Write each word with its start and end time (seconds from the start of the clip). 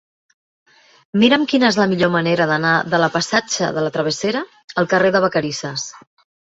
Mira'm 1.23 1.43
quina 1.51 1.67
és 1.73 1.77
la 1.81 1.87
millor 1.93 2.11
manera 2.17 2.49
d'anar 2.53 2.73
de 2.95 3.03
la 3.05 3.13
passatge 3.19 3.73
de 3.79 3.85
la 3.89 3.93
Travessera 3.99 4.45
al 4.85 4.93
carrer 4.97 5.15
de 5.19 5.25
Vacarisses. 5.29 5.91